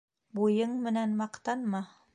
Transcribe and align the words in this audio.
Буйың 0.39 0.73
менән 0.87 1.15
маҡтанма 1.21 1.89